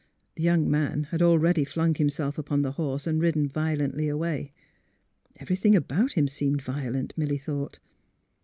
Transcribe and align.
The 0.33 0.41
young 0.41 0.67
man 0.67 1.03
had 1.11 1.21
already 1.21 1.63
flung 1.63 1.93
himself 1.93 2.39
upon 2.39 2.63
the 2.63 2.71
horse 2.71 3.05
and 3.05 3.21
ridden 3.21 3.47
violently 3.47 4.07
away. 4.07 4.49
Everything 5.35 5.75
about 5.75 6.13
him 6.13 6.27
seemed 6.27 6.63
violent, 6.63 7.13
Milly 7.15 7.37
thought. 7.37 7.77